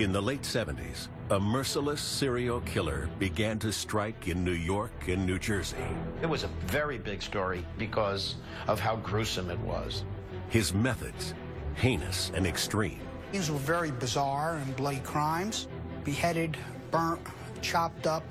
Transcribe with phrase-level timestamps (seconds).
[0.00, 5.24] In the late 70s, a merciless serial killer began to strike in New York and
[5.24, 5.86] New Jersey.
[6.20, 8.34] It was a very big story because
[8.66, 10.04] of how gruesome it was.
[10.48, 11.32] His methods,
[11.76, 12.98] heinous and extreme.
[13.30, 15.68] These were very bizarre and bloody crimes.
[16.02, 16.56] Beheaded,
[16.90, 17.20] burnt,
[17.62, 18.24] chopped up.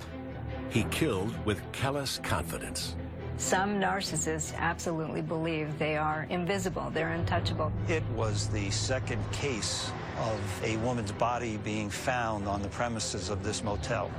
[0.69, 2.97] He killed with callous confidence.
[3.37, 7.71] Some narcissists absolutely believe they are invisible, they're untouchable.
[7.87, 9.91] It was the second case
[10.23, 14.09] of a woman's body being found on the premises of this motel.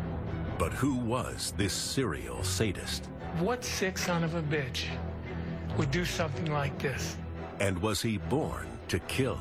[0.59, 3.07] But who was this serial sadist?
[3.39, 4.85] What sick son of a bitch
[5.79, 7.17] would do something like this?
[7.59, 9.39] And was he born to kill?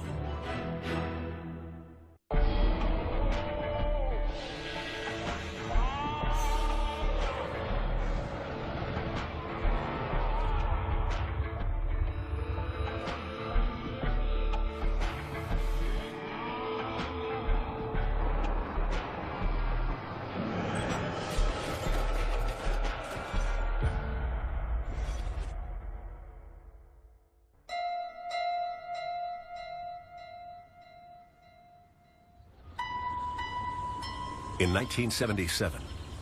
[34.74, 35.80] In 1977,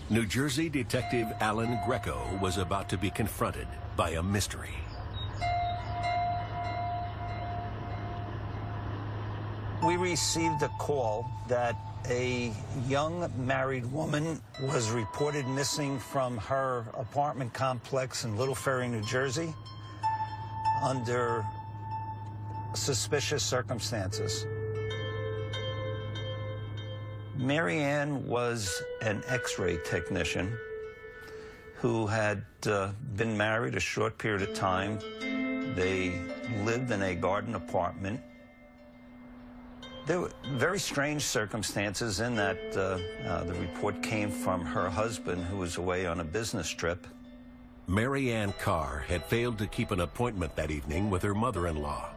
[0.09, 4.73] New Jersey detective Alan Greco was about to be confronted by a mystery.
[9.87, 11.77] We received a call that
[12.09, 12.51] a
[12.89, 19.55] young married woman was reported missing from her apartment complex in Little Ferry, New Jersey,
[20.83, 21.45] under
[22.73, 24.45] suspicious circumstances.
[27.41, 30.55] Marianne was an x-ray technician
[31.73, 34.99] who had uh, been married a short period of time.
[35.73, 36.21] They
[36.63, 38.21] lived in a garden apartment.
[40.05, 45.43] There were very strange circumstances in that uh, uh, the report came from her husband
[45.45, 47.07] who was away on a business trip.
[47.87, 52.11] Marianne Carr had failed to keep an appointment that evening with her mother-in-law.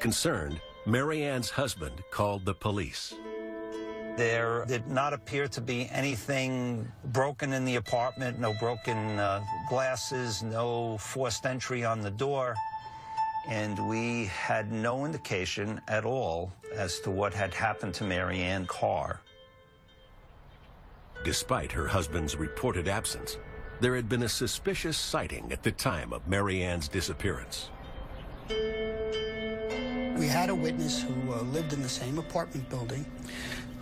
[0.00, 3.14] Concerned, Marianne's husband called the police.
[4.18, 10.42] There did not appear to be anything broken in the apartment, no broken uh, glasses,
[10.42, 12.56] no forced entry on the door.
[13.48, 19.20] And we had no indication at all as to what had happened to Marianne Carr.
[21.22, 23.38] Despite her husband's reported absence,
[23.78, 27.70] there had been a suspicious sighting at the time of Marianne's disappearance.
[28.48, 33.06] We had a witness who uh, lived in the same apartment building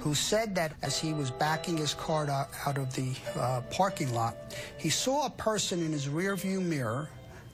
[0.06, 4.36] who said that as he was backing his car out, of the uh, parking lot,
[4.78, 7.08] he saw a person in his rearview mirror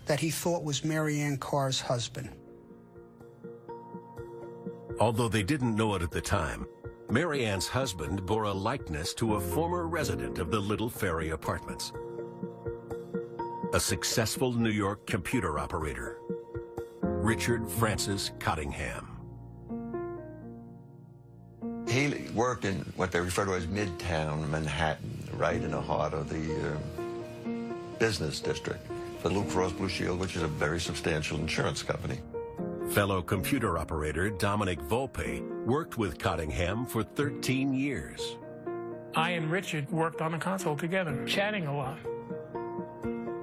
[0.05, 2.29] that he thought was Marianne Carr's husband.
[5.01, 6.67] Although they didn't know it at the time,
[7.09, 11.91] Marianne's husband bore a likeness to a former resident of the Little Ferry apartments.
[13.73, 16.19] A successful New York computer operator,
[17.01, 19.12] Richard Francis Cottingham.
[21.93, 26.31] He worked in what they refer to as Midtown Manhattan, right in the heart of
[26.31, 26.79] the uh,
[27.99, 28.87] business district
[29.19, 32.19] for Blue Cross Blue Shield, which is a very substantial insurance company.
[32.93, 38.37] Fellow computer operator Dominic Volpe worked with Cottingham for 13 years.
[39.15, 41.99] I and Richard worked on the console together, chatting a lot.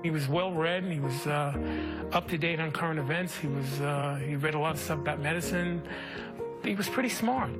[0.01, 0.83] He was well read.
[0.83, 1.53] and He was uh,
[2.13, 3.37] up to date on current events.
[3.37, 5.83] He was uh, he read a lot of stuff about medicine.
[6.63, 7.51] He was pretty smart.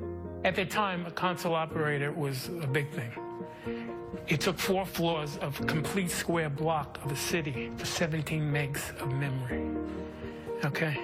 [0.42, 3.10] At the time, a console operator was a big thing.
[4.26, 9.12] It took four floors of complete square block of a city for 17 megs of
[9.12, 9.68] memory.
[10.64, 10.98] Okay?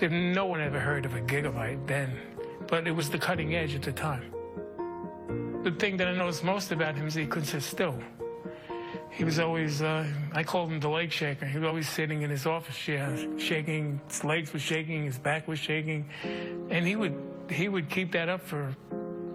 [0.00, 2.16] No one ever heard of a gigabyte then,
[2.68, 4.32] but it was the cutting edge at the time.
[5.64, 7.98] The thing that I noticed most about him is he couldn't sit still.
[9.10, 11.44] He was always, uh, I called him the leg shaker.
[11.44, 15.48] He was always sitting in his office chair, shaking, his legs were shaking, his back
[15.48, 16.08] was shaking,
[16.70, 17.16] and he would,
[17.50, 18.74] he would keep that up for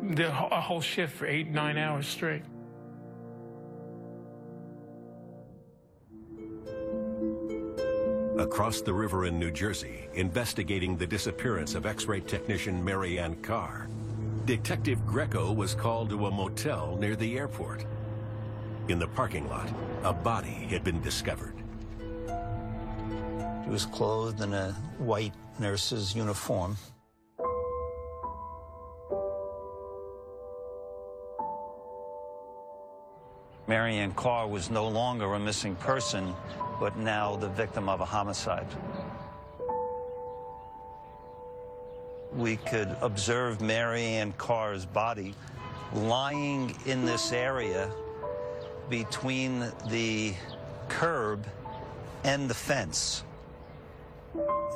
[0.02, 2.44] the, a whole shift for eight, nine hours straight.
[8.38, 13.88] Across the river in New Jersey, investigating the disappearance of X-ray technician Marianne Carr,
[14.46, 17.86] Detective Greco was called to a motel near the airport.
[18.90, 19.70] In the parking lot,
[20.04, 21.54] a body had been discovered.
[23.64, 26.76] He was clothed in a white nurse's uniform.
[33.68, 36.34] Marianne Carr was no longer a missing person,
[36.80, 38.68] but now the victim of a homicide.
[42.36, 45.36] we could observe Marianne Carr's body
[45.94, 47.90] lying in this area
[48.90, 50.34] between the
[50.90, 51.46] curb
[52.24, 53.24] and the fence.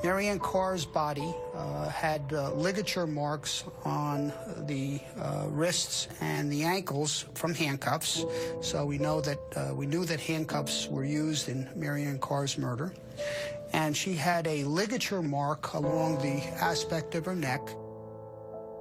[0.04, 4.32] Marianne Carr's body uh, had uh, ligature marks on
[4.68, 8.24] the uh, wrists and the ankles from handcuffs.
[8.62, 12.94] So we know that uh, we knew that handcuffs were used in Marianne Carr's murder.
[13.74, 17.62] And she had a ligature mark along the aspect of her neck.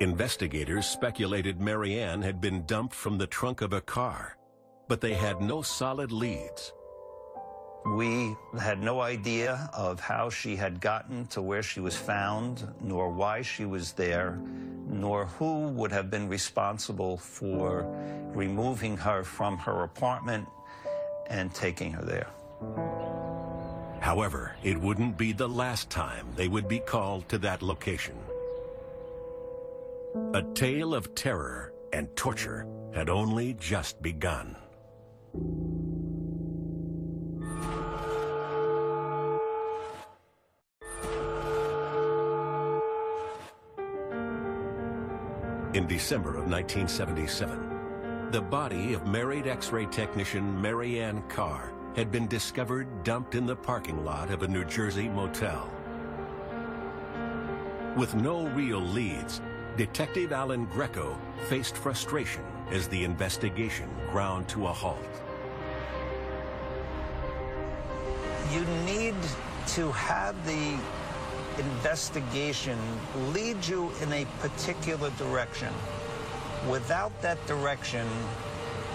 [0.00, 4.37] Investigators speculated Marianne had been dumped from the trunk of a car,
[4.88, 6.75] but they had no solid leads.
[7.94, 13.11] We had no idea of how she had gotten to where she was found, nor
[13.11, 14.41] why she was there,
[14.88, 17.87] nor who would have been responsible for
[18.35, 20.49] removing her from her apartment
[21.29, 22.29] and taking her there.
[24.00, 28.17] However, it wouldn't be the last time they would be called to that location.
[30.35, 34.56] A tale of terror and torture had only just begun.
[45.76, 52.26] In December of 1977, the body of married X-ray technician Mary Ann Carr had been
[52.26, 55.70] discovered dumped in the parking lot of a New Jersey motel.
[57.94, 59.43] With no real leads,
[59.76, 65.23] Detective Alan Greco faced frustration as the investigation ground to a halt.
[68.50, 69.14] You need
[69.75, 70.78] to have the
[71.58, 72.79] investigation
[73.32, 75.73] lead you in a particular direction.
[76.69, 78.06] Without that direction,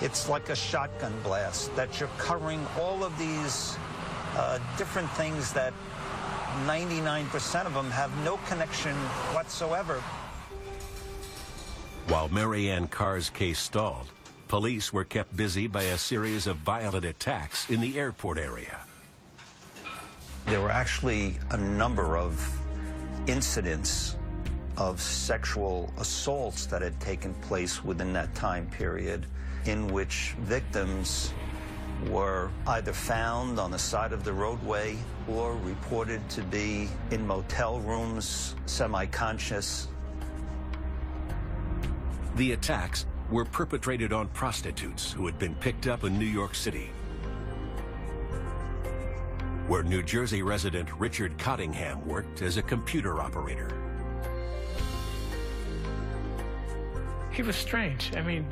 [0.02, 3.78] it's like a shotgun blast that you're covering all of these
[4.36, 5.74] uh, different things that
[6.66, 8.96] 99% of them have no connection
[9.34, 10.02] whatsoever.
[12.08, 14.08] While Mary Ann Carr's case stalled,
[14.48, 18.80] police were kept busy by a series of violent attacks in the airport area.
[20.46, 22.60] There were actually a number of
[23.28, 24.18] incidents
[24.78, 29.26] of sexual assaults that had taken place within that time period
[29.66, 31.34] in which victims
[32.10, 34.98] were either found on the side of the roadway
[35.28, 39.88] or reported to be in motel rooms, semi-conscious.
[42.36, 46.90] The attacks were perpetrated on prostitutes who had been picked up in New York City
[49.72, 53.72] where New Jersey resident Richard Cottingham worked as a computer operator.
[57.32, 58.12] He was strange.
[58.18, 58.46] I mean,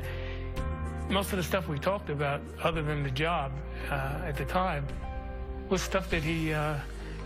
[1.10, 3.52] most of the stuff we talked about, other than the job
[3.90, 4.86] uh, at the time,
[5.68, 6.78] was stuff that he uh,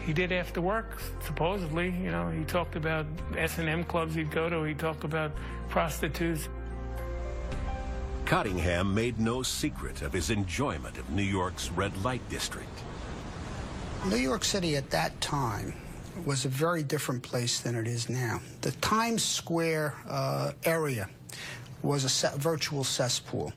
[0.05, 1.00] he did after work.
[1.25, 3.06] Supposedly, you know, he talked about
[3.37, 4.64] S and M clubs he'd go to.
[4.64, 5.31] He talked about
[5.69, 6.49] prostitutes.
[8.26, 12.76] Cottingham made no secret of his enjoyment of New York's red light district.
[14.06, 15.73] New York City at that time
[16.27, 18.39] was a very different place than it is now.
[18.61, 21.09] The Times Square uh, area
[21.83, 23.55] was a se virtual cesspool.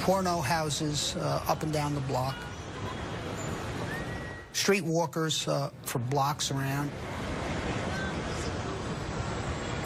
[0.00, 2.34] Porno houses uh, up and down the block.
[4.54, 6.90] Street walkers uh, for blocks around.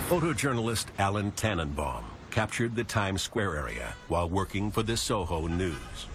[0.09, 6.07] Photojournalist Allan Tannenbaum captured the Times Square area while working for the Soho News.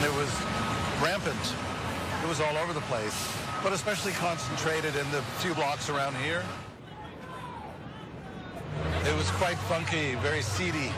[0.00, 0.32] It was
[1.02, 1.54] rampant.
[2.24, 6.42] It was all over the place, but especially concentrated in the few blocks around here.
[9.04, 10.90] It was quite funky, very seedy.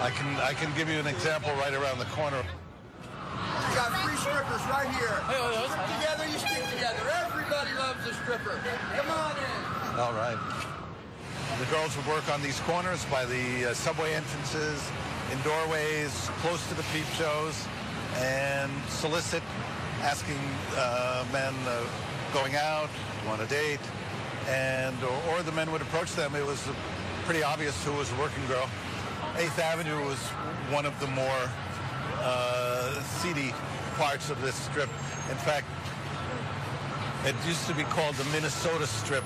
[0.00, 2.38] I can I can give you an example right around the corner.
[2.38, 5.18] You got three strippers right here.
[5.34, 7.02] You stick together, you stick together.
[7.26, 8.60] Everybody loves a stripper.
[8.94, 9.98] Come on in.
[9.98, 10.38] All right.
[11.58, 14.88] The girls would work on these corners by the uh, subway entrances,
[15.32, 17.66] in doorways, close to the peep shows
[18.16, 19.42] and solicit,
[20.02, 20.38] asking
[20.76, 21.84] uh, men uh,
[22.32, 22.88] going out,
[23.26, 23.80] want a date,
[24.48, 26.34] and or, or, the men would approach them.
[26.34, 26.68] It was
[27.24, 28.68] pretty obvious who was a working girl.
[29.36, 30.18] Eighth Avenue was
[30.70, 31.50] one of the more
[32.18, 33.52] uh, seedy
[33.96, 34.88] parts of this strip.
[35.30, 35.66] In fact,
[37.24, 39.24] it used to be called the Minnesota Strip.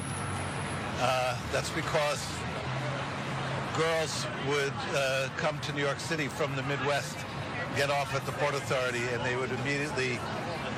[1.00, 2.25] Uh, that's because
[3.76, 7.16] girls would uh, come to New York City from the Midwest
[7.78, 10.18] get off at the Port Authority, and they would immediately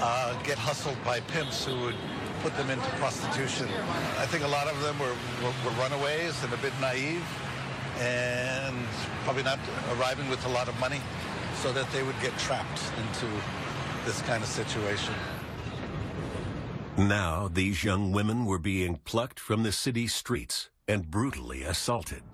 [0.03, 1.95] uh, get hustled by pimps who would
[2.43, 3.67] put them into prostitution.
[4.19, 7.25] I think a lot of them were, were, were runaways and a bit naive,
[8.01, 8.77] and
[9.25, 9.59] probably not
[9.97, 11.01] arriving with a lot of money,
[11.63, 13.27] so that they would get trapped into
[14.05, 15.15] this kind of situation.
[16.99, 22.25] Now, these young women were being plucked from the city streets and brutally assaulted.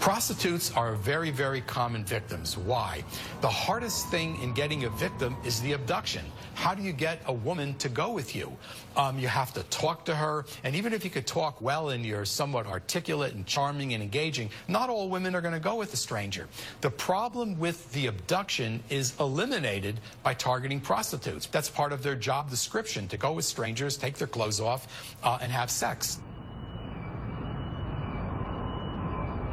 [0.00, 2.56] Prostitutes are very, very common victims.
[2.56, 3.04] Why?
[3.42, 6.24] The hardest thing in getting a victim is the abduction.
[6.54, 8.50] How do you get a woman to go with you?
[8.96, 12.04] Um, you have to talk to her, and even if you could talk well and
[12.04, 15.92] you're somewhat articulate and charming and engaging, not all women are going to go with
[15.92, 16.48] a stranger.
[16.80, 21.44] The problem with the abduction is eliminated by targeting prostitutes.
[21.44, 25.38] That's part of their job description, to go with strangers, take their clothes off, uh,
[25.42, 26.20] and have sex.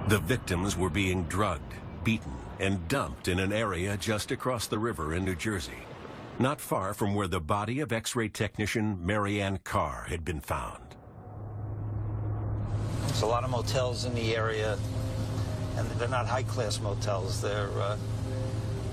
[0.07, 1.73] The victims were being drugged,
[2.05, 5.83] beaten, and dumped in an area just across the river in New Jersey,
[6.39, 10.95] not far from where the body of X-ray technician Marianne Carr had been found.
[13.07, 14.77] There's a lot of motels in the area,
[15.75, 17.41] and they're not high-class motels.
[17.41, 17.97] They're uh,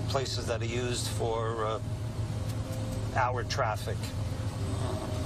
[0.09, 1.79] places that are used for uh,
[3.15, 3.97] hour traffic,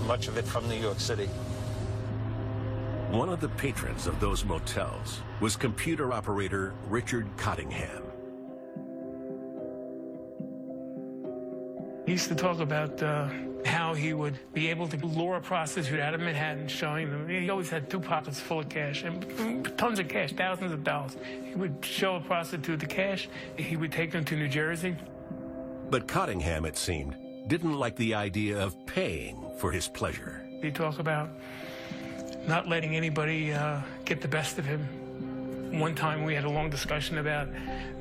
[0.05, 1.27] much of it from New York City.
[3.09, 8.03] One of the patrons of those motels was computer operator Richard Cottingham.
[12.05, 13.29] He used to talk about uh,
[13.65, 17.27] how he would be able to lure a prostitute out of Manhattan, showing them.
[17.27, 21.17] He always had two pockets full of cash and tons of cash, thousands of dollars.
[21.43, 23.27] He would show a prostitute the cash.
[23.57, 24.95] He would take them to New Jersey.
[25.89, 27.15] But Cottingham, it seemed,
[27.47, 30.47] didn't like the idea of paying for his pleasure.
[30.61, 31.31] He talked about
[32.47, 34.81] not letting anybody uh, get the best of him.
[35.79, 37.47] One time we had a long discussion about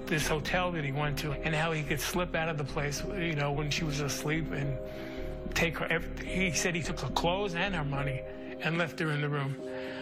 [0.07, 3.02] this hotel that he went to and how he could slip out of the place,
[3.16, 4.76] you know, when she was asleep and
[5.54, 6.00] take her.
[6.25, 8.23] He said he took her clothes and her money
[8.61, 9.54] and left her in the room.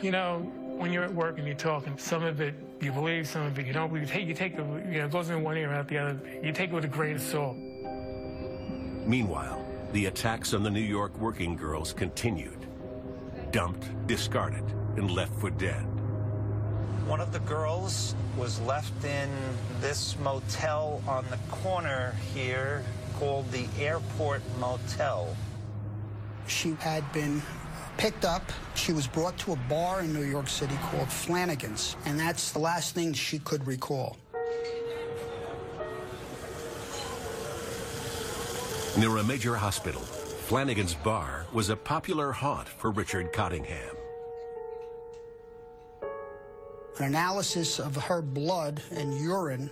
[0.02, 0.38] You know,
[0.76, 3.66] when you're at work and you're talking, some of it you believe, some of it
[3.66, 4.04] you don't believe.
[4.04, 6.20] You take, you take the, you know, it goes in one ear out the other.
[6.42, 7.56] You take it with a grain of salt.
[9.06, 12.66] Meanwhile, the attacks on the New York working girls continued
[13.56, 14.62] dumped, discarded,
[14.98, 15.86] and left for dead.
[17.06, 19.30] One of the girls was left in
[19.80, 22.84] this motel on the corner here
[23.18, 25.34] called the Airport Motel.
[26.46, 27.40] She had been
[27.96, 28.42] picked up.
[28.74, 32.58] She was brought to a bar in New York City called Flanagan's, and that's the
[32.58, 34.18] last thing she could recall.
[38.98, 43.96] Near a major hospital, Flanagan's Bar was a popular haunt for Richard Cottingham.
[46.98, 49.70] An analysis of her blood and urine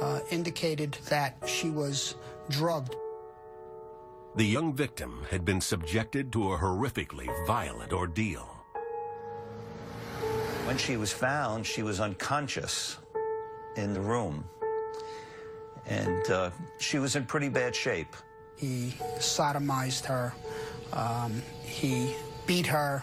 [0.00, 2.14] uh, indicated that she was
[2.48, 2.94] drugged.
[4.36, 8.48] The young victim had been subjected to a horrifically violent ordeal.
[10.64, 12.98] When she was found, she was unconscious
[13.74, 14.44] in the room.
[15.86, 18.14] And uh, she was in pretty bad shape.
[18.56, 20.32] He sodomized her.
[20.92, 22.14] Um, he
[22.46, 23.02] beat her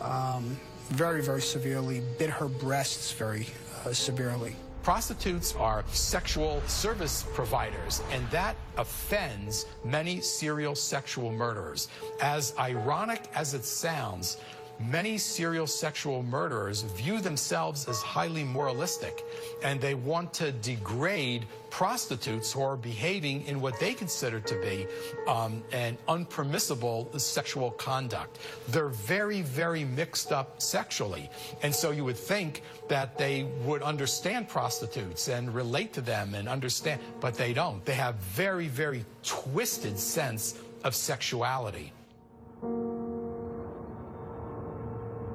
[0.00, 0.58] um,
[0.90, 3.46] very, very severely, bit her breasts very
[3.84, 4.54] uh, severely.
[4.82, 11.88] Prostitutes are sexual service providers, and that offends many serial sexual murderers.
[12.22, 14.36] As ironic as it sounds,
[14.78, 19.24] many serial sexual murderers view themselves as highly moralistic
[19.62, 24.86] and they want to degrade prostitutes who are behaving in what they consider to be
[25.28, 28.38] um, an unpermissible sexual conduct.
[28.68, 31.28] They're very, very mixed up sexually.
[31.62, 36.48] And so you would think that they would understand prostitutes and relate to them and
[36.48, 37.84] understand, but they don't.
[37.84, 41.92] They have very, very twisted sense of sexuality.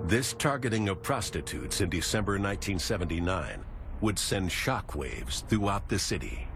[0.05, 3.63] This targeting of prostitutes in December 1979
[4.01, 6.48] would send shockwaves throughout the city.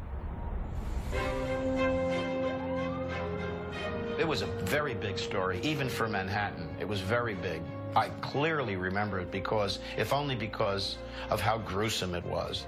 [4.18, 6.68] It was a very big story, even for Manhattan.
[6.80, 7.62] It was very big.
[7.96, 10.98] I clearly remember it because, if only because
[11.30, 12.66] of how gruesome it was.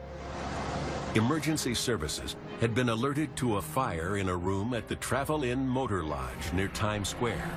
[1.15, 5.67] Emergency services had been alerted to a fire in a room at the Travel Inn
[5.67, 7.49] Motor Lodge near Times Square.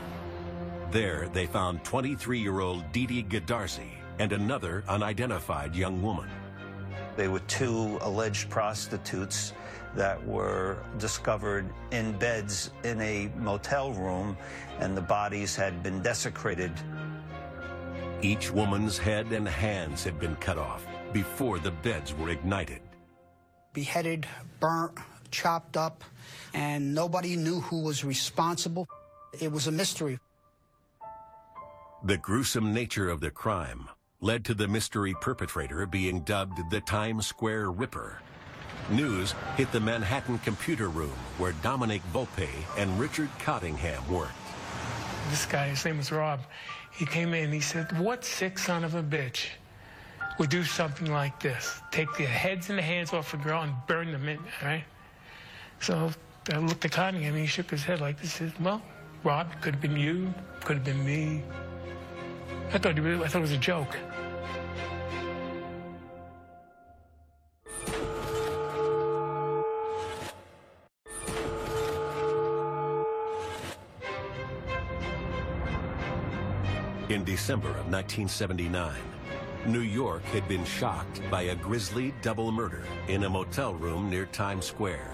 [0.90, 6.28] There, they found 23-year-old Didi Dee Goodarzi and another unidentified young woman.
[7.16, 9.52] They were two alleged prostitutes
[9.94, 14.36] that were discovered in beds in a motel room,
[14.80, 16.72] and the bodies had been desecrated.
[18.20, 22.82] Each woman's head and hands had been cut off before the beds were ignited.
[23.72, 24.26] Beheaded,
[24.58, 24.98] burnt,
[25.30, 26.02] chopped up,
[26.52, 28.88] and nobody knew who was responsible.
[29.40, 30.18] It was a mystery.
[32.02, 33.86] The gruesome nature of the crime
[34.22, 38.22] led to the mystery perpetrator being dubbed the Times Square Ripper.
[38.88, 44.32] News hit the Manhattan computer room where Dominic Volpe and Richard Cottingham worked.
[45.28, 46.40] this guy, his name was Rob,
[46.90, 49.48] he came in, he said, what sick son of a bitch
[50.38, 51.82] would do something like this?
[51.90, 54.84] Take the heads and the hands off a girl and burn them in, right?
[55.80, 56.10] So
[56.50, 58.32] I looked at Cottingham and he shook his head like this.
[58.32, 58.80] Said, well,
[59.22, 60.32] Rob, could have been you,
[60.64, 61.42] could have been me.
[62.72, 63.96] I thought, I thought it was a joke.
[77.10, 78.94] In December of 1979,
[79.66, 84.24] New York had been shocked by a grisly double murder in a motel room near
[84.26, 85.12] Times Square.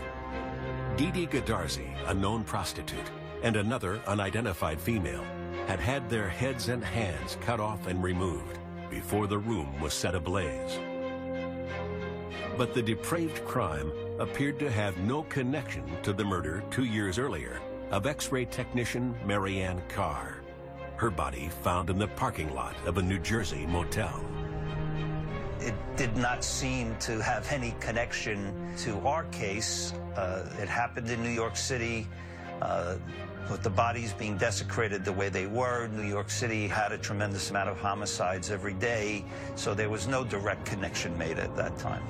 [0.96, 3.10] Dee Goodarzi, a known prostitute,
[3.42, 5.24] and another unidentified female
[5.66, 8.58] had had their heads and hands cut off and removed
[8.90, 10.78] before the room was set ablaze.
[12.56, 17.60] But the depraved crime appeared to have no connection to the murder two years earlier
[17.90, 20.42] of X-ray technician Marianne Carr.
[20.96, 24.24] Her body found in the parking lot of a New Jersey motel.
[25.60, 29.92] It did not seem to have any connection to our case.
[30.16, 32.06] Uh, it happened in New York City.
[32.62, 32.96] Uh,
[33.50, 37.50] with the bodies being desecrated the way they were, New York City had a tremendous
[37.50, 42.02] amount of homicides every day, so there was no direct connection made at that time.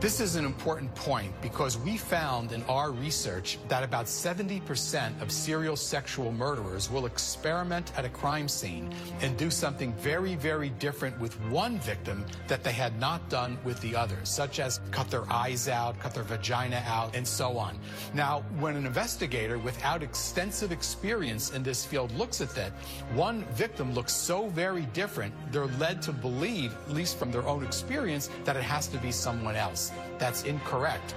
[0.00, 5.30] This is an important point because we found in our research that about 70% of
[5.30, 11.20] serial sexual murderers will experiment at a crime scene and do something very, very different
[11.20, 15.30] with one victim that they had not done with the others, such as cut their
[15.30, 17.78] eyes out, cut their vagina out, and so on.
[18.14, 22.72] Now, when an investigator without extensive experience in this field looks at that,
[23.12, 27.62] one victim looks so very different, they're led to believe, at least from their own
[27.62, 29.89] experience, that it has to be someone else.
[30.18, 31.14] That's incorrect.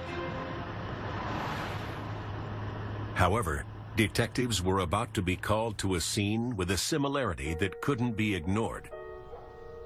[3.14, 3.64] However,
[3.96, 8.34] detectives were about to be called to a scene with a similarity that couldn't be
[8.34, 8.90] ignored.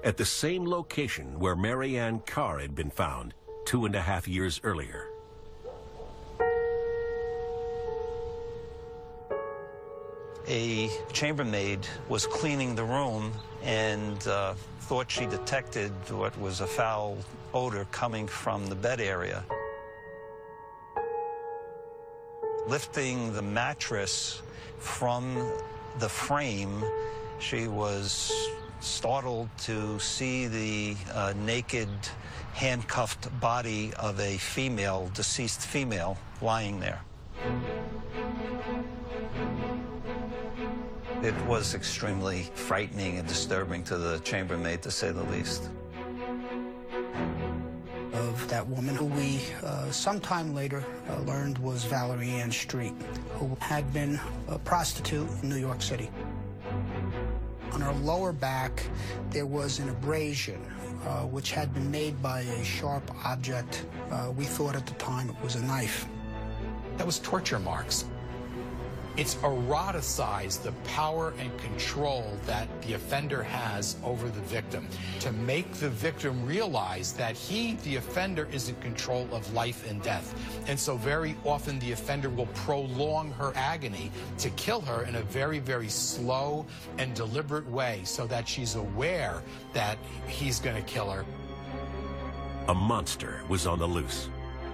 [0.03, 3.33] At the same location where Marianne Carr had been found
[3.65, 5.07] two and a half years earlier.
[10.51, 13.31] A chambermaid was cleaning the room
[13.61, 17.19] and uh, thought she detected what was a foul
[17.53, 19.45] odor coming from the bed area.
[22.67, 24.41] Lifting the mattress
[24.79, 25.51] from
[25.99, 26.83] the frame,
[27.37, 28.33] she was
[28.79, 31.89] startled to see the uh, naked,
[32.53, 37.01] handcuffed body of a female, deceased female, lying there.
[41.21, 45.69] It was extremely frightening and disturbing to the chambermaid, to say the least.
[48.13, 52.93] Of that woman who we uh, sometime later uh, learned was Valerie Ann Street,
[53.33, 56.09] who had been a prostitute in New York City.
[57.73, 58.81] On her lower back,
[59.29, 60.65] there was an abrasion,
[61.05, 63.85] uh, which had been made by a sharp object.
[64.09, 66.07] Uh, we thought at the time it was a knife.
[66.95, 68.05] That was torture marks.
[69.19, 74.87] It's eroticized the power and control that the offender has over the victim
[75.19, 80.01] to make the victim realize that he, the offender, is in control of life and
[80.01, 80.33] death.
[80.69, 85.21] And so very often the offender will prolong her agony to kill her in a
[85.23, 86.65] very, very slow
[86.97, 89.97] and deliberate way so that she's aware that
[90.29, 91.25] he's going to kill her.
[92.69, 94.29] A monster was on the loose,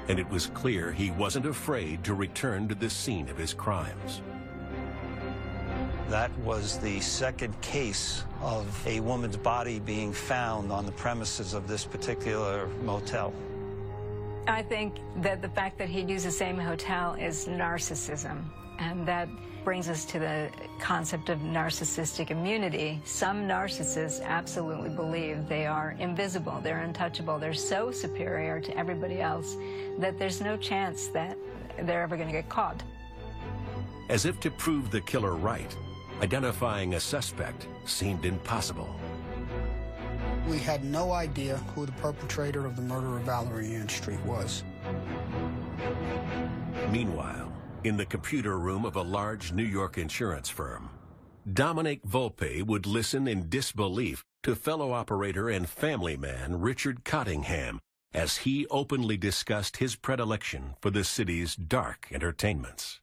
[0.08, 4.22] and it was clear he wasn't afraid to return to the scene of his crimes.
[6.10, 11.68] That was the second case of a woman's body being found on the premises of
[11.68, 13.34] this particular motel.
[14.48, 18.44] I think that the fact that he'd use the same hotel is narcissism.
[18.78, 19.28] And that
[19.64, 23.02] brings us to the concept of narcissistic immunity.
[23.04, 29.58] Some narcissists absolutely believe they are invisible, they're untouchable, they're so superior to everybody else
[29.98, 31.36] that there's no chance that
[31.82, 32.84] they're ever going to get caught.
[34.10, 35.76] As if to prove the killer right,
[36.22, 38.96] Identifying a suspect seemed impossible.
[40.48, 44.64] We had no idea who the perpetrator of the murder of Valerie Ann Street was.
[46.92, 47.52] Meanwhile,
[47.84, 50.90] in the computer room of a large New York insurance firm,
[51.52, 57.80] Dominic Volpe would listen in disbelief to fellow operator and family man Richard Cottingham
[58.14, 63.02] as he openly discussed his predilection for the city's dark entertainments.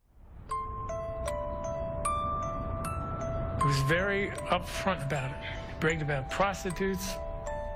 [3.62, 5.36] He was very upfront about it.
[5.40, 7.14] He bragged about prostitutes,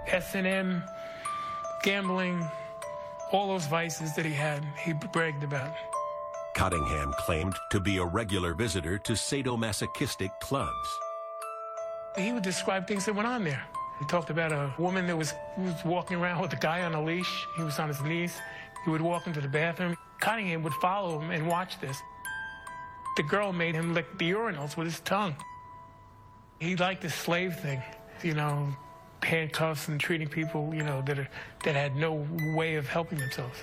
[0.08, 0.82] S&M,
[1.84, 2.44] gambling,
[3.30, 5.72] all those vices that he had, he bragged about.
[6.56, 10.98] Cottingham claimed to be a regular visitor to sadomasochistic clubs.
[12.18, 13.62] He would describe things that went on there.
[14.00, 17.02] He talked about a woman that was, was walking around with a guy on a
[17.02, 17.46] leash.
[17.56, 18.36] He was on his knees.
[18.84, 19.96] He would walk into the bathroom.
[20.18, 21.96] Cottingham would follow him and watch this.
[23.16, 25.36] The girl made him lick the urinals with his tongue.
[26.58, 27.82] He liked the slave thing,
[28.22, 28.74] you know,
[29.22, 31.28] handcuffs and treating people, you know, that, are,
[31.64, 33.58] that had no way of helping themselves.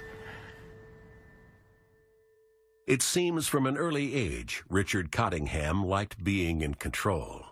[2.86, 7.46] It seems from an early age, Richard Cottingham liked being in control.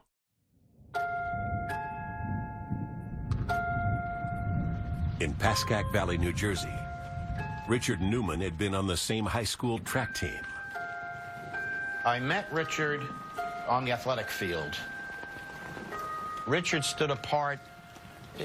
[5.21, 6.73] In Pascack Valley, New Jersey,
[7.67, 10.39] Richard Newman had been on the same high school track team.
[12.06, 13.01] I met Richard
[13.67, 14.75] on the athletic field.
[16.47, 17.60] Richard stood apart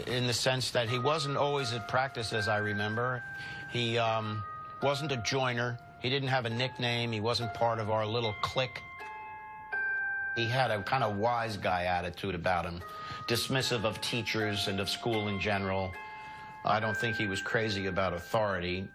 [0.06, 3.22] in the sense that he wasn't always at practice, as I remember.
[3.72, 4.42] He um,
[4.82, 5.78] wasn't a joiner.
[6.00, 7.12] He didn't have a nickname.
[7.12, 8.82] He wasn't part of our little clique.
[10.34, 12.82] He had a kind of wise guy attitude about him,
[13.26, 15.92] dismissive of teachers and of school in general.
[16.64, 18.86] I don't think he was crazy about authority.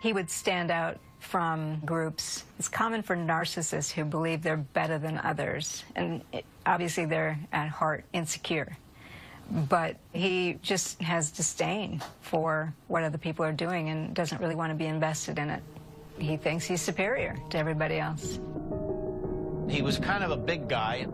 [0.00, 2.44] He would stand out from groups.
[2.58, 7.68] It's common for narcissists who believe they're better than others, and it, obviously they're at
[7.68, 8.76] heart insecure.
[9.50, 14.72] But he just has disdain for what other people are doing and doesn't really want
[14.72, 15.62] to be invested in it.
[16.18, 18.40] He thinks he's superior to everybody else.
[19.68, 21.06] He was kind of a big guy,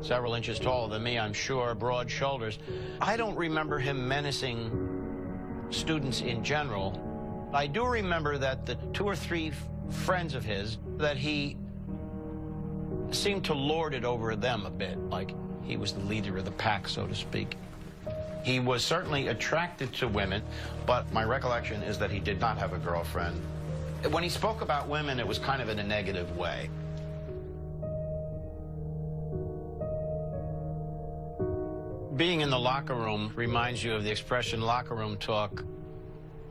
[0.00, 2.58] several inches taller than me, I'm sure, broad shoulders.
[3.00, 4.70] I don't remember him menacing
[5.70, 7.02] students in general.
[7.52, 9.52] I do remember that the two or three
[9.90, 11.56] friends of his, that he
[13.10, 16.50] seemed to lord it over them a bit, like he was the leader of the
[16.52, 17.56] pack, so to speak.
[18.44, 20.42] He was certainly attracted to women,
[20.86, 23.40] but my recollection is that he did not have a girlfriend.
[24.10, 26.70] When he spoke about women, it was kind of in a negative way.
[32.16, 35.64] Being in the locker room reminds you of the expression locker room talk.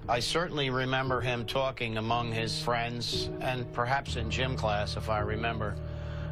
[0.07, 5.19] I certainly remember him talking among his friends, and perhaps in gym class, if I
[5.19, 5.75] remember,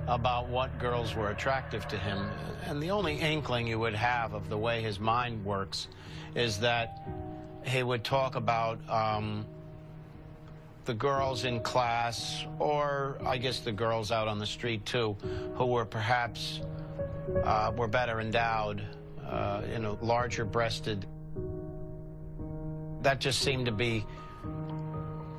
[0.07, 2.29] about what girls were attractive to him.
[2.65, 5.87] And the only inkling you would have of the way his mind works
[6.35, 7.07] is that
[7.65, 9.45] he would talk about um,
[10.85, 15.15] the girls in class, or I guess the girls out on the street too,
[15.55, 16.59] who were perhaps
[17.43, 18.83] uh, were better endowed,
[19.25, 21.05] uh, you know, larger breasted.
[23.01, 24.05] That just seemed to be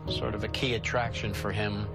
[0.08, 1.86] sort of a key attraction for him.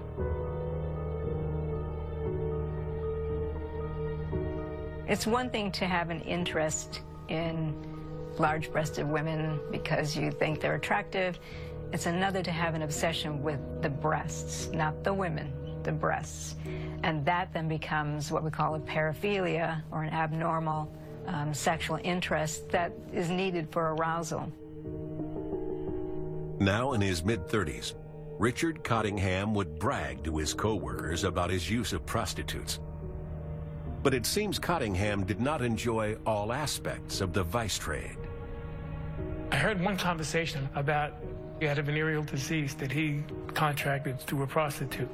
[5.10, 7.74] It's one thing to have an interest in
[8.38, 11.40] large-breasted women because you think they're attractive.
[11.92, 16.54] It's another to have an obsession with the breasts, not the women, the breasts.
[17.02, 20.94] And that then becomes what we call a paraphilia or an abnormal
[21.26, 24.52] um, sexual interest that is needed for arousal.
[26.60, 27.94] Now in his mid-30s,
[28.38, 32.78] Richard Cottingham would brag to his co-workers about his use of prostitutes.
[34.02, 38.16] But it seems Cottingham did not enjoy all aspects of the vice trade.
[39.52, 41.14] I heard one conversation about
[41.60, 45.10] he had a venereal disease that he contracted through a prostitute.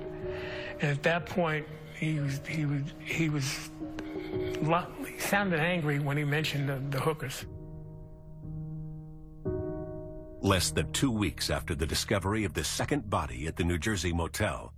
[0.80, 1.66] And at that point,
[1.98, 3.70] he was, he was, he was,
[5.08, 7.46] he sounded angry when he mentioned the, the hookers.
[10.40, 14.12] Less than two weeks after the discovery of the second body at the New Jersey
[14.12, 14.72] motel,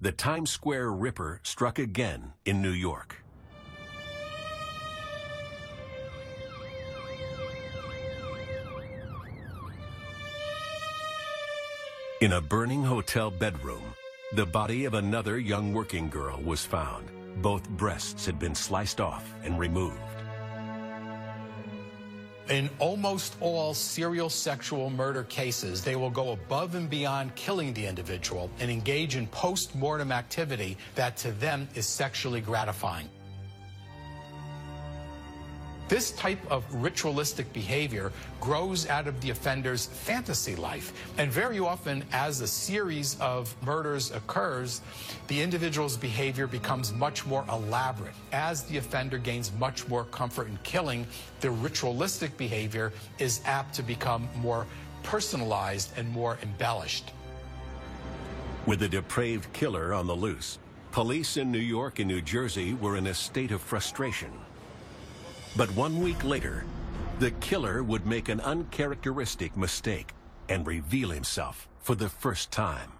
[0.00, 3.16] the Times Square Ripper struck again in New York.
[12.20, 13.94] In a burning hotel bedroom,
[14.32, 17.08] the body of another young working girl was found.
[17.40, 20.00] Both breasts had been sliced off and removed.
[22.50, 27.86] In almost all serial sexual murder cases, they will go above and beyond killing the
[27.86, 33.08] individual and engage in post-mortem activity that to them is sexually gratifying.
[35.88, 40.92] This type of ritualistic behavior grows out of the offender's fantasy life.
[41.16, 44.82] And very often, as a series of murders occurs,
[45.28, 48.12] the individual's behavior becomes much more elaborate.
[48.32, 51.06] As the offender gains much more comfort in killing,
[51.40, 54.66] the ritualistic behavior is apt to become more
[55.02, 57.12] personalized and more embellished.
[58.66, 60.58] With a depraved killer on the loose,
[60.92, 64.30] police in New York and New Jersey were in a state of frustration.
[65.58, 66.62] But one week later,
[67.18, 70.12] the killer would make an uncharacteristic mistake
[70.48, 72.92] and reveal himself for the first time.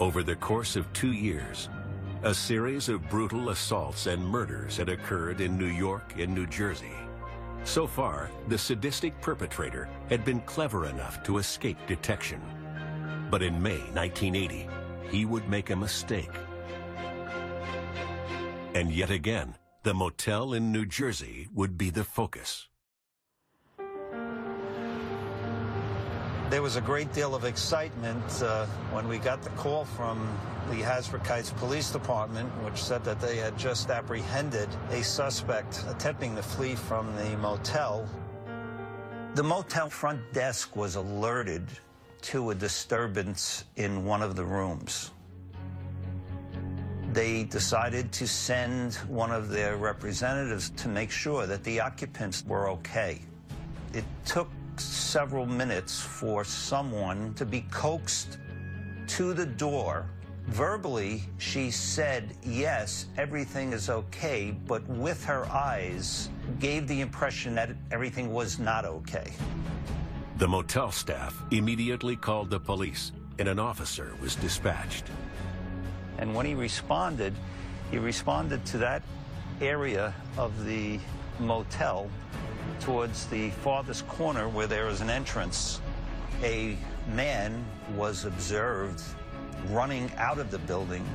[0.00, 1.68] Over the course of two years,
[2.24, 6.96] a series of brutal assaults and murders had occurred in New York and New Jersey.
[7.62, 12.40] So far, the sadistic perpetrator had been clever enough to escape detection.
[13.30, 14.68] But in May 1980,
[15.10, 16.32] he would make a mistake.
[18.74, 22.68] And yet again, the motel in New Jersey would be the focus.
[26.50, 30.18] There was a great deal of excitement uh, when we got the call from
[30.68, 36.34] the Hasbrouck Heights Police Department, which said that they had just apprehended a suspect attempting
[36.34, 38.08] to flee from the motel.
[39.34, 41.68] The motel front desk was alerted
[42.22, 45.10] to a disturbance in one of the rooms.
[47.12, 52.68] They decided to send one of their representatives to make sure that the occupants were
[52.68, 53.20] okay.
[53.92, 58.38] It took several minutes for someone to be coaxed
[59.08, 60.08] to the door.
[60.46, 66.28] Verbally, she said, yes, everything is okay, but with her eyes
[66.58, 69.32] gave the impression that everything was not okay.
[70.40, 75.04] The motel staff immediately called the police, and an officer was dispatched.
[76.16, 77.34] And when he responded,
[77.90, 79.02] he responded to that
[79.60, 80.98] area of the
[81.40, 82.08] motel
[82.80, 85.82] towards the farthest corner where there is an entrance.
[86.42, 87.62] A man
[87.94, 89.02] was observed
[89.68, 91.06] running out of the building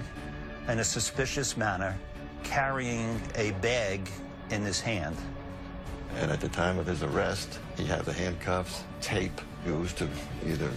[0.67, 1.97] in a suspicious manner,
[2.43, 4.07] carrying a bag
[4.51, 5.17] in his hand.
[6.15, 10.07] And at the time of his arrest, he had the handcuffs, tape used to
[10.45, 10.71] either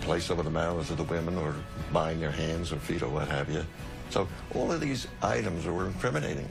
[0.00, 1.54] place over the mouths of the women or
[1.92, 3.64] bind their hands or feet or what have you.
[4.10, 6.48] So all of these items were incriminating,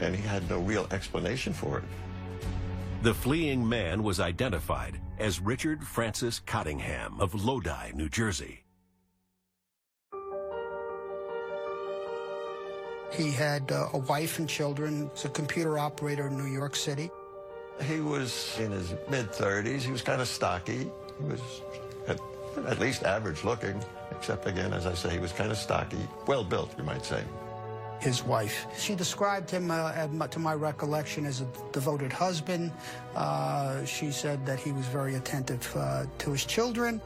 [0.00, 1.84] and he had no real explanation for it.
[3.02, 8.64] The fleeing man was identified as Richard Francis Cottingham of Lodi, New Jersey.
[13.12, 15.08] He had uh, a wife and children.
[15.14, 17.10] He's a computer operator in New York City.
[17.82, 19.80] He was in his mid-30s.
[19.80, 20.90] He was kind of stocky.
[21.18, 21.40] He was
[22.06, 22.20] at,
[22.66, 26.44] at least average looking, except again, as I say, he was kind of stocky, well
[26.44, 27.22] built, you might say.
[28.00, 28.66] His wife.
[28.76, 32.72] She described him, uh, to my recollection, as a devoted husband.
[33.14, 37.00] Uh, she said that he was very attentive uh, to his children.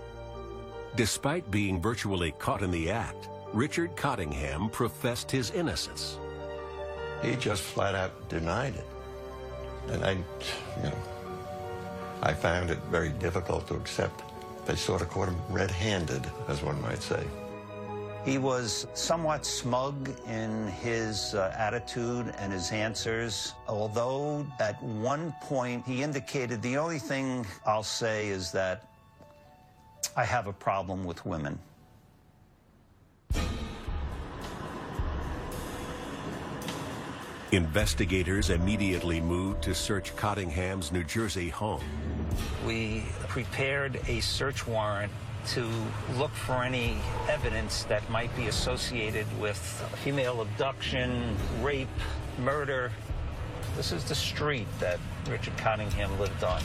[0.96, 6.18] Despite being virtually caught in the act, Richard Cottingham professed his innocence.
[7.22, 8.86] He just flat out denied it.
[9.90, 10.98] And I, you know,
[12.22, 14.22] I found it very difficult to accept.
[14.66, 17.24] They sort of caught him red-handed, as one might say.
[18.24, 25.86] He was somewhat smug in his uh, attitude and his answers, although at one point
[25.86, 28.88] he indicated the only thing I'll say is that
[30.16, 31.58] I have a problem with women.
[37.52, 41.82] Investigators immediately moved to search Cottingham's New Jersey home.
[42.66, 45.10] We prepared a search warrant
[45.48, 45.66] to
[46.18, 49.56] look for any evidence that might be associated with
[50.04, 51.88] female abduction, rape,
[52.38, 52.92] murder.
[53.78, 54.98] This is the street that
[55.30, 56.62] Richard Cottingham lived on.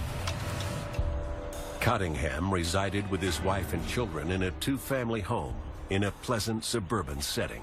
[1.80, 5.56] Cottingham resided with his wife and children in a two-family home
[5.90, 7.62] in a pleasant suburban setting.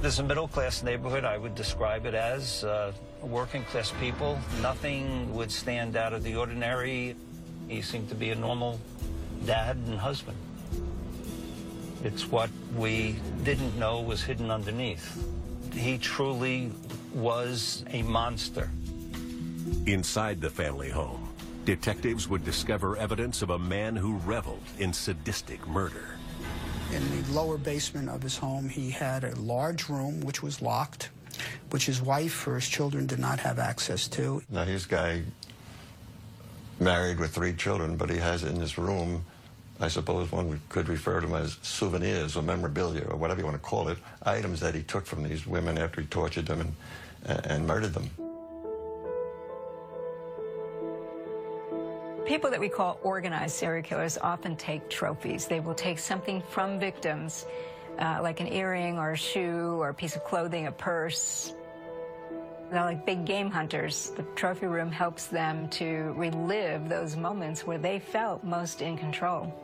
[0.00, 1.24] This is a middle-class neighborhood.
[1.24, 4.38] I would describe it as uh, working-class people.
[4.60, 7.16] Nothing would stand out of the ordinary.
[7.66, 8.78] He seemed to be a normal
[9.46, 10.36] dad and husband.
[12.04, 15.18] It's what we didn't know was hidden underneath.
[15.72, 16.70] He truly
[17.14, 18.70] was a monster.
[19.86, 21.30] Inside the family home,
[21.64, 26.15] detectives would discover evidence of a man who reveled in sadistic murder.
[26.92, 31.10] In the lower basement of his home, he had a large room which was locked,
[31.70, 34.42] which his wife or his children did not have access to.
[34.48, 35.22] Now, this guy
[36.78, 39.24] married with three children, but he has in his room,
[39.80, 43.56] I suppose one could refer to them as souvenirs or memorabilia or whatever you want
[43.56, 46.60] to call it, items that he took from these women after he tortured them
[47.24, 48.10] and, and murdered them.
[52.26, 55.46] People that we call organized serial killers often take trophies.
[55.46, 57.46] They will take something from victims,
[58.00, 61.54] uh, like an earring or a shoe or a piece of clothing, a purse.
[62.72, 64.10] They're like big game hunters.
[64.16, 69.54] The trophy room helps them to relive those moments where they felt most in control.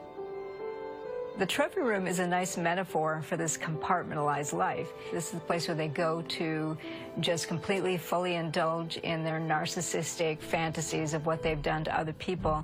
[1.39, 4.89] The trophy room is a nice metaphor for this compartmentalized life.
[5.13, 6.77] This is the place where they go to
[7.21, 12.63] just completely, fully indulge in their narcissistic fantasies of what they've done to other people.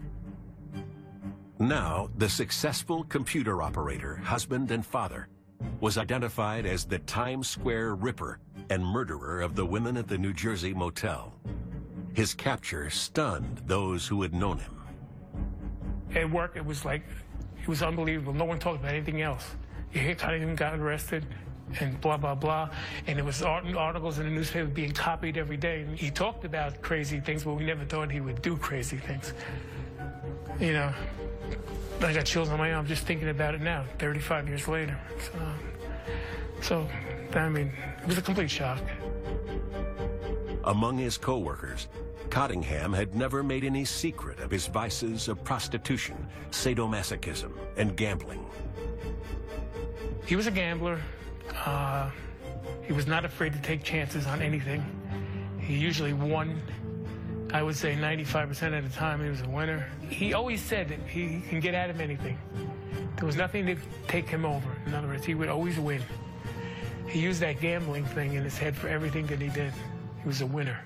[1.59, 5.29] Now, the successful computer operator, husband, and father
[5.81, 8.39] was identified as the Times Square Ripper
[8.71, 11.35] and murderer of the women at the New Jersey motel.
[12.13, 14.75] His capture stunned those who had known him.
[16.15, 17.03] At work, it was like
[17.69, 18.33] it was unbelievable.
[18.33, 19.45] No one talked about anything else.
[19.93, 21.27] You hear Cottingham got arrested
[21.81, 22.71] and blah, blah, blah.
[23.07, 25.87] And it was articles in the newspaper being copied every day.
[25.95, 29.35] He talked about crazy things, but we never thought he would do crazy things.
[30.59, 30.95] You know,
[32.01, 34.99] I got chills on my arm just thinking about it now, 35 years later.
[36.63, 36.89] So,
[37.33, 38.81] so I mean, it was a complete shock.
[40.65, 41.89] Among his co-workers,
[42.38, 46.16] Cottingham had never made any secret of his vices of prostitution,
[46.53, 48.46] sadomasochism, and gambling.
[50.24, 51.01] He was a gambler.
[51.66, 52.09] Uh,
[52.87, 54.85] he was not afraid to take chances on anything.
[55.59, 56.62] He usually won.
[57.53, 59.90] I would say 95% of the time he was a winner.
[60.09, 62.38] He always said that he can get out of anything.
[63.16, 64.77] There was nothing to take him over.
[64.87, 66.03] In other words, he would always win.
[67.09, 69.72] He used that gambling thing in his head for everything that he did.
[70.22, 70.79] He was a winner.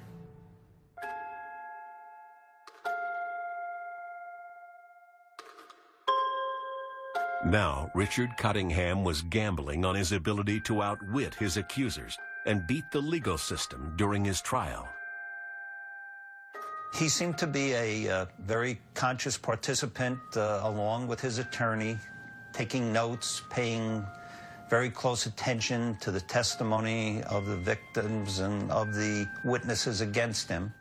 [7.44, 13.00] Now, Richard Cottingham was gambling on his ability to outwit his accusers and beat the
[13.00, 14.88] legal system during his trial.
[16.94, 21.98] He seemed to be a uh, very conscious participant uh, along with his attorney,
[22.52, 24.06] taking notes, paying
[24.70, 30.72] very close attention to the testimony of the victims and of the witnesses against him.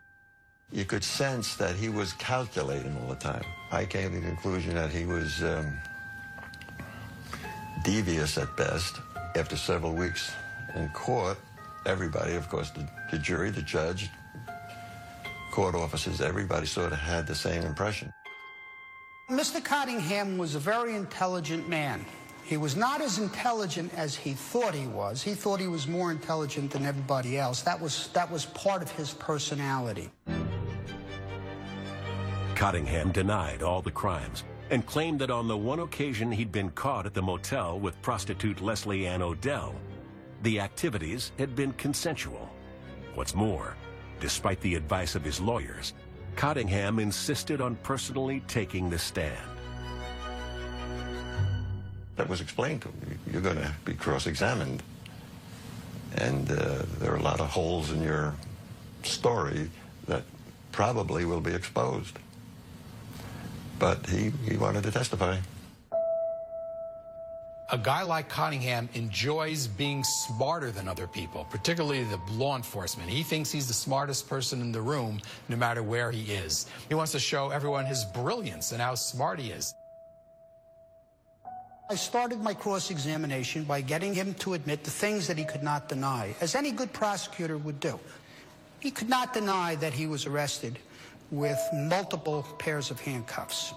[0.72, 3.44] You could sense that he was calculating all the time.
[3.72, 5.78] I came to the conclusion that he was um,
[7.84, 9.00] devious at best.
[9.36, 10.32] After several weeks
[10.76, 11.38] in court,
[11.86, 14.10] everybody, of course, the, the jury, the judge,
[15.52, 18.12] court officers, everybody sort of had the same impression.
[19.30, 19.64] Mr.
[19.64, 22.06] Cottingham was a very intelligent man.
[22.44, 25.24] He was not as intelligent as he thought he was.
[25.24, 27.62] He thought he was more intelligent than everybody else.
[27.62, 30.10] That was, that was part of his personality.
[32.56, 37.06] Cottingham denied all the crimes and claimed that on the one occasion he'd been caught
[37.06, 39.76] at the motel with prostitute Leslie Ann Odell,
[40.44, 42.50] the activities had been consensual.
[43.14, 43.76] What's more,
[44.22, 45.94] despite the advice of his lawyers,
[46.38, 49.36] Cottingham insisted on personally taking the stand.
[52.16, 53.20] That was explained to him.
[53.30, 54.82] You're going to be cross-examined.
[56.16, 58.34] And uh, there are a lot of holes in your
[59.04, 59.70] story
[60.08, 60.24] that
[60.72, 62.18] probably will be exposed
[63.82, 65.36] but he, he wanted to testify.
[67.72, 73.10] A guy like Cottingham enjoys being smarter than other people, particularly the law enforcement.
[73.10, 76.68] He thinks he's the smartest person in the room, no matter where he is.
[76.90, 79.74] He wants to show everyone his brilliance and how smart he is.
[81.90, 85.90] I started my cross-examination by getting him to admit the things that he could not
[85.90, 88.00] deny, as any good prosecutor would do.
[88.80, 90.78] He could not deny that he was arrested
[91.32, 93.74] with multiple pairs of handcuffs.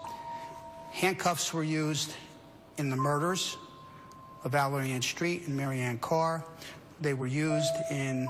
[0.91, 2.13] Handcuffs were used
[2.79, 3.57] in the murders
[4.43, 6.45] of Valerie Ann Street and Marianne Carr.
[7.01, 8.29] They were used in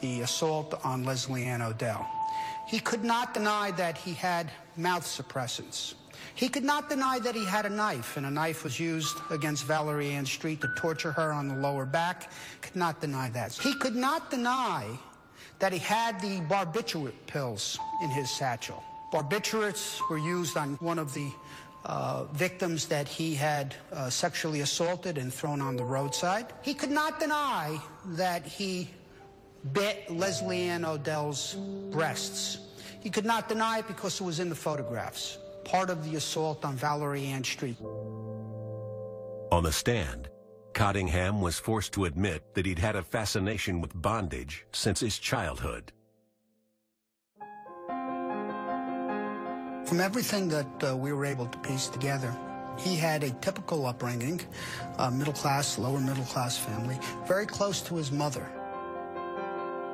[0.00, 2.08] the assault on Leslie Ann Odell.
[2.66, 5.94] He could not deny that he had mouth suppressants.
[6.34, 9.64] He could not deny that he had a knife, and a knife was used against
[9.64, 12.30] Valerie Ann Street to torture her on the lower back.
[12.60, 13.52] Could not deny that.
[13.52, 14.98] He could not deny
[15.58, 18.82] that he had the barbiturate pills in his satchel.
[19.12, 21.30] Barbiturates were used on one of the
[21.84, 26.46] uh, victims that he had uh, sexually assaulted and thrown on the roadside.
[26.62, 28.90] He could not deny that he
[29.72, 31.54] bit Leslie Ann Odell's
[31.90, 32.58] breasts.
[33.00, 36.64] He could not deny it because it was in the photographs, part of the assault
[36.64, 37.76] on Valerie Ann Street.
[39.52, 40.28] On the stand,
[40.76, 45.90] Cottingham was forced to admit that he'd had a fascination with bondage since his childhood.
[49.86, 52.36] From everything that uh, we were able to piece together,
[52.78, 54.42] he had a typical upbringing,
[54.98, 58.46] a middle class, lower middle class family, very close to his mother.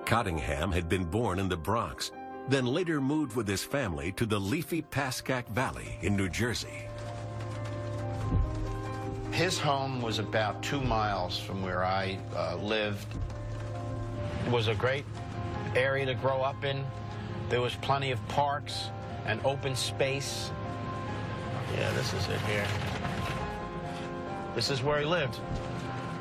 [0.05, 2.11] Cottingham had been born in the Bronx,
[2.49, 6.89] then later moved with his family to the leafy Pascack Valley in New Jersey.
[9.33, 13.07] His home was about two miles from where I uh, lived.
[14.45, 15.07] It was a great
[15.75, 16.85] area to grow up in.
[17.49, 18.91] There was plenty of parks
[19.25, 20.51] and open space.
[21.75, 22.67] Yeah, this is it here.
[24.55, 25.39] This is where he lived.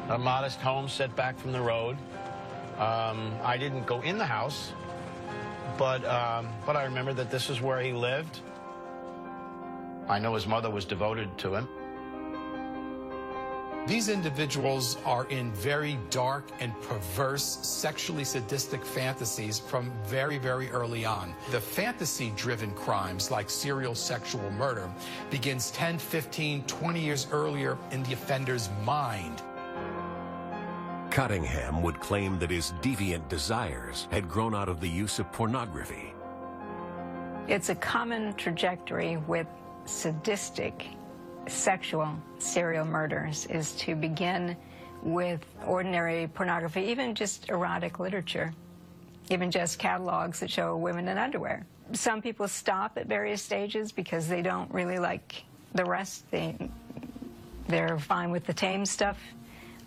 [0.07, 1.97] A modest home set back from the road.
[2.77, 4.71] Um, I didn't go in the house,
[5.77, 8.39] but, um, but I remember that this is where he lived.
[10.07, 11.67] I know his mother was devoted to him.
[13.87, 21.03] These individuals are in very dark and perverse, sexually sadistic fantasies from very, very early
[21.03, 21.33] on.
[21.49, 24.87] The fantasy-driven crimes like serial sexual murder
[25.31, 29.41] begins 10, 15, 20 years earlier in the offender's mind.
[31.09, 36.13] Cottingham would claim that his deviant desires had grown out of the use of pornography.
[37.47, 39.47] It's a common trajectory with
[39.85, 40.85] sadistic
[41.47, 44.55] sexual serial murders is to begin
[45.03, 48.53] with ordinary pornography, even just erotic literature,
[49.29, 51.65] even just catalogs that show women in underwear.
[51.93, 56.29] Some people stop at various stages because they don't really like the rest.
[56.31, 56.55] They,
[57.67, 59.17] they're fine with the tame stuff.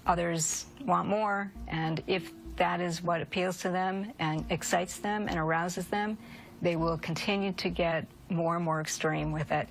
[0.07, 5.39] Others want more, and if that is what appeals to them and excites them and
[5.39, 6.19] arouses them,
[6.61, 9.69] they will continue to get more and more extreme with it.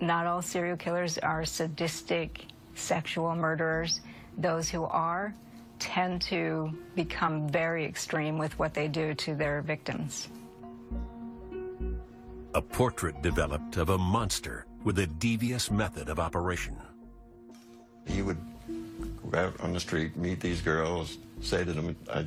[0.00, 4.00] Not all serial killers are sadistic sexual murderers.
[4.36, 5.34] Those who are
[5.80, 10.28] tend to become very extreme with what they do to their victims.
[12.54, 16.76] A portrait developed of a monster with a devious method of operation.
[18.06, 18.38] He would
[19.30, 22.24] go out on the street, meet these girls, say to them, I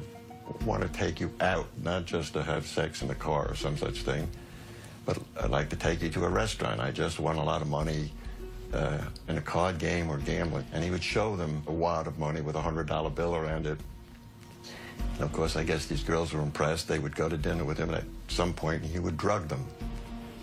[0.65, 3.77] want to take you out, not just to have sex in the car or some
[3.77, 4.27] such thing
[5.05, 6.79] but I'd like to take you to a restaurant.
[6.79, 8.11] I just won a lot of money
[8.73, 10.65] uh, in a card game or gambling.
[10.73, 13.77] And he would show them a wad of money with a $100 bill around it.
[15.15, 16.87] And of course, I guess these girls were impressed.
[16.87, 19.65] They would go to dinner with him, and at some point, he would drug them.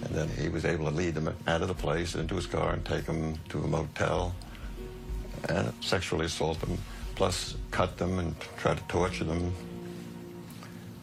[0.02, 2.72] And then he was able to lead them out of the place into his car
[2.72, 4.34] and take them to a motel
[5.48, 6.78] and sexually assault them,
[7.14, 9.52] plus cut them and try to torture them.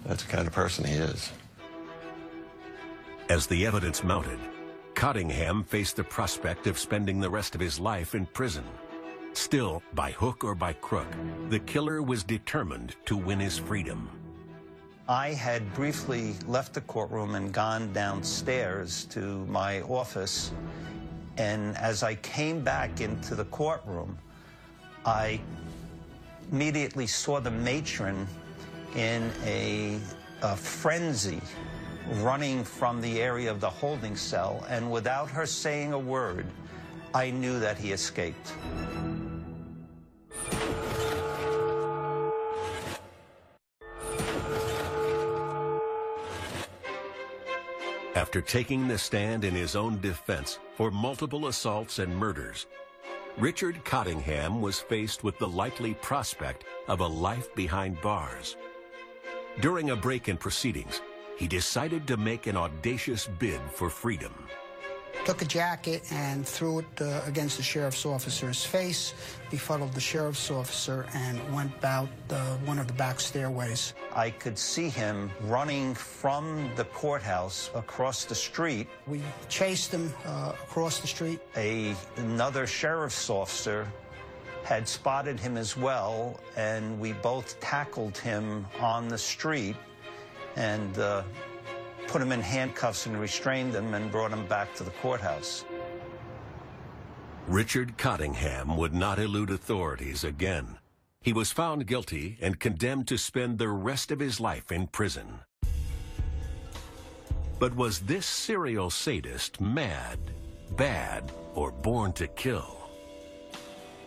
[0.06, 1.32] That's the kind of person he is.
[3.28, 4.38] As the evidence mounted,
[4.94, 8.64] Cottingham faced the prospect of spending the rest of his life in prison.
[9.34, 11.08] Still, by hook or by crook,
[11.50, 14.08] the killer was determined to win his freedom.
[15.10, 20.52] I had briefly left the courtroom and gone downstairs to my office.
[21.38, 24.20] And as I came back into the courtroom,
[25.04, 25.42] I
[26.52, 28.28] immediately saw the matron
[28.96, 30.00] in a,
[30.44, 31.42] a frenzy
[32.14, 36.46] running from the area of the holding cell, and without her saying a word,
[37.14, 38.54] I knew that he escaped.
[48.16, 52.66] After taking the stand in his own defense for multiple assaults and murders,
[53.38, 58.56] Richard Cottingham was faced with the likely prospect of a life behind bars.
[59.60, 61.02] During a break in proceedings,
[61.36, 64.34] he decided to make an audacious bid for freedom.
[65.24, 69.16] Took a jacket and threw it uh, against the sheriff's officer's face,
[69.50, 73.96] befuddled the sheriff's officer, and went out uh, one of the back stairways.
[74.14, 78.88] I could see him running from the courthouse across the street.
[79.08, 81.40] We chased him uh, across the street.
[81.56, 83.88] A, another sheriff's officer
[84.64, 89.76] had spotted him as well, and we both tackled him on the street
[90.56, 91.24] and uh,
[92.08, 95.66] put him in handcuffs and restrained him and brought him back to the courthouse.
[97.48, 100.80] Richard Cottingham would not elude authorities again.
[101.22, 105.40] He was found guilty and condemned to spend the rest of his life in prison.
[107.60, 110.20] But was this serial sadist mad,
[110.72, 112.85] bad, or born to kill?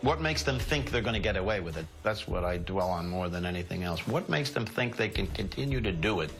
[0.01, 1.85] What makes them think they're going to get away with it?
[2.03, 4.07] That's what I dwell on more than anything else.
[4.07, 6.31] What makes them think they can continue to do it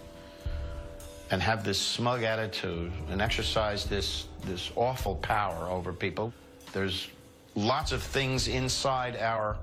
[1.30, 6.34] and have this smug attitude and exercise this, this awful power over people?
[6.72, 7.10] There's
[7.56, 9.58] lots of things inside our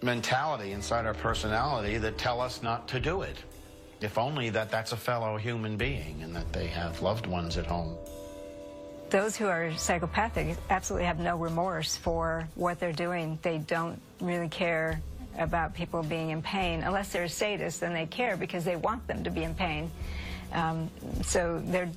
[0.00, 3.36] mentality, inside our personality that tell us not to do it.
[4.00, 7.66] If only that that's a fellow human being and that they have loved ones at
[7.66, 7.96] home
[9.14, 13.38] those who are psychopathic absolutely have no remorse for what they're doing.
[13.42, 15.00] They don't really care
[15.38, 16.82] about people being in pain.
[16.82, 19.88] Unless they're a sadist, then they care because they want them to be in pain.
[20.52, 20.90] Um,
[21.22, 21.88] so they're,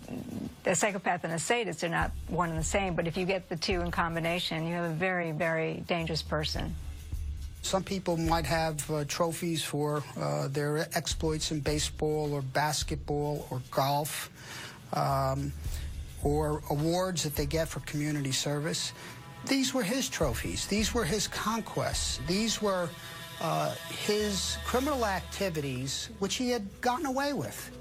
[0.68, 3.49] a psychopath and a sadist are not one and the same, but if you get
[3.49, 6.76] the two in combination, you have a very, very dangerous person.
[7.63, 13.59] Some people might have uh, trophies for uh, their exploits in baseball or basketball or
[13.72, 14.30] golf.
[14.93, 15.51] Um,
[16.24, 18.93] or awards that they get for community service.
[19.45, 20.65] These were his trophies.
[20.68, 22.20] These were his conquests.
[22.28, 22.89] These were
[23.39, 27.72] uh, his criminal activities, which he had gotten away with.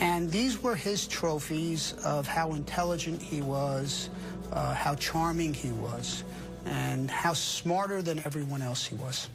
[0.00, 4.10] And these were his trophies of how intelligent he was,
[4.52, 6.24] uh, how charming he was,
[6.64, 9.28] and how smarter than everyone else he was.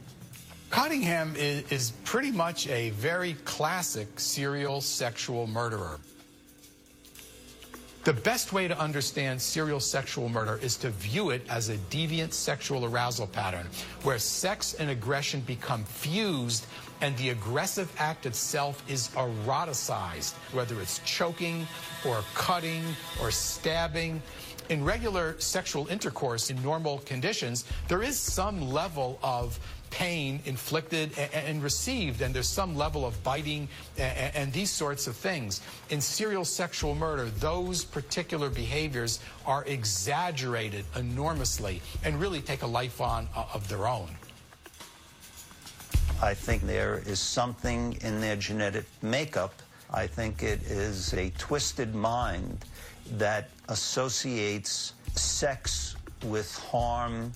[0.68, 5.98] Cottingham is, is pretty much a very classic serial sexual murderer.
[8.02, 12.32] The best way to understand serial sexual murder is to view it as a deviant
[12.32, 13.66] sexual arousal pattern
[14.04, 16.66] where sex and aggression become fused
[17.02, 21.66] and the aggressive act itself is eroticized, whether it's choking
[22.06, 22.82] or cutting
[23.20, 24.22] or stabbing.
[24.70, 31.62] In regular sexual intercourse in normal conditions, there is some level of pain inflicted and,
[31.62, 33.68] received, and there's some level of biting
[33.98, 35.60] and, and these sorts of things.
[35.90, 43.00] In serial sexual murder, those particular behaviors are exaggerated enormously and really take a life
[43.00, 44.08] on uh, of their own.
[46.22, 49.54] I think there is something in their genetic makeup.
[49.92, 52.64] I think it is a twisted mind
[53.12, 57.32] that associates sex with harm,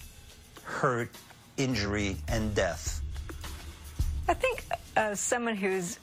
[0.62, 1.10] hurt,
[1.56, 3.00] injury, and death?
[4.28, 4.64] I think
[4.96, 5.98] uh, someone who's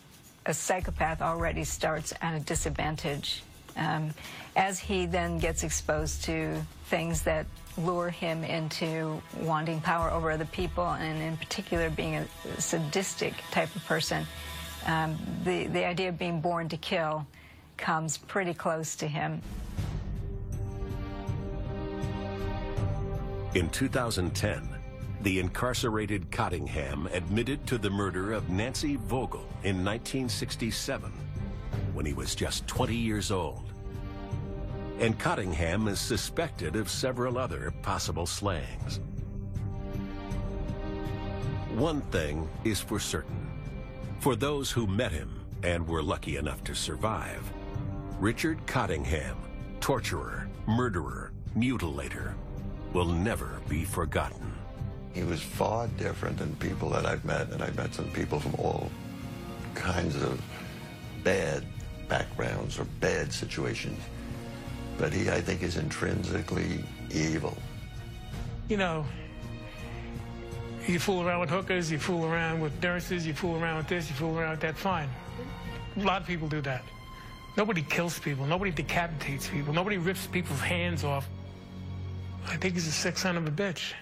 [0.46, 3.44] a psychopath already starts at a disadvantage.
[3.78, 4.14] Um,
[4.56, 7.46] as he then gets exposed to things that
[7.78, 12.28] lure him into wanting power over other people, and in particular being a
[12.62, 14.26] sadistic type of person,
[14.88, 17.26] um, the, the idea of being born to kill
[17.78, 19.42] comes pretty close to him.
[23.54, 24.81] In 2010,
[25.24, 31.12] the incarcerated Cottingham admitted to the murder of Nancy Vogel in 1967
[31.94, 33.64] when he was just 20 years old.
[35.00, 39.00] And Cottingham is suspected of several other possible slayings.
[41.76, 43.48] One thing is for certain.
[44.20, 47.42] For those who met him and were lucky enough to survive,
[48.20, 49.38] Richard Cottingham,
[49.80, 52.34] torturer, murderer, mutilator,
[52.94, 54.61] will never be forgotten.
[55.14, 58.56] He was far different than people that I've met, and I've met some people from
[58.56, 58.90] all
[59.76, 60.42] kinds of
[61.24, 61.66] bad
[62.08, 64.00] backgrounds or bad situations.
[64.98, 67.58] But he, I think, is intrinsically evil.
[68.70, 69.06] You know,
[70.88, 74.10] you fool around with hookers, you fool around with nurses, you fool around with this,
[74.10, 75.10] you fool around with that, fine.
[75.98, 76.84] A lot of people do that.
[77.58, 78.46] Nobody kills people.
[78.46, 79.74] Nobody decapitates people.
[79.74, 81.28] Nobody rips people's hands off.
[82.48, 83.94] I think he's a sick son of a bitch.